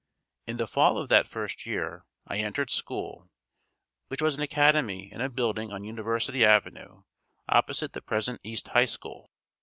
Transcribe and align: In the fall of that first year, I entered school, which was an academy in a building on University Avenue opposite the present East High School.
In 0.47 0.57
the 0.57 0.65
fall 0.65 0.97
of 0.97 1.09
that 1.09 1.27
first 1.27 1.67
year, 1.67 2.07
I 2.25 2.37
entered 2.39 2.71
school, 2.71 3.29
which 4.07 4.19
was 4.19 4.35
an 4.35 4.41
academy 4.41 5.11
in 5.13 5.21
a 5.21 5.29
building 5.29 5.71
on 5.71 5.83
University 5.83 6.43
Avenue 6.43 7.03
opposite 7.47 7.93
the 7.93 8.01
present 8.01 8.41
East 8.43 8.69
High 8.69 8.85
School. 8.85 9.29